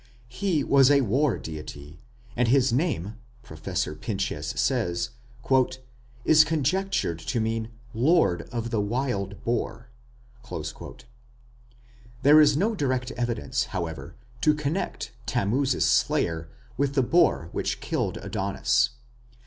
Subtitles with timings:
[0.33, 2.01] He was a war deity,
[2.35, 5.11] and his name, Professor Pinches says,
[6.25, 9.91] "is conjectured to mean 'lord of the wild boar'".
[12.23, 18.17] There is no direct evidence, however, to connect Tammuz's slayer with the boar which killed
[18.23, 18.89] Adonis.